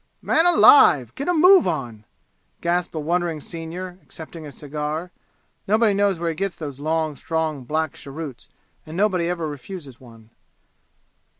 "Man 0.23 0.47
alive 0.47 1.13
get 1.13 1.27
a 1.27 1.31
move 1.33 1.67
on!" 1.67 2.05
gasped 2.59 2.95
a 2.95 2.99
wondering 2.99 3.39
senior, 3.39 3.99
accepting 4.01 4.47
a 4.47 4.51
cigar. 4.51 5.11
Nobody 5.67 5.93
knows 5.93 6.17
where 6.17 6.29
he 6.29 6.35
gets 6.35 6.55
those 6.55 6.79
long, 6.79 7.15
strong, 7.15 7.65
black 7.65 7.93
cheroots, 7.93 8.49
and 8.83 8.97
nobody 8.97 9.29
ever 9.29 9.47
refuses 9.47 9.99
one. 10.01 10.31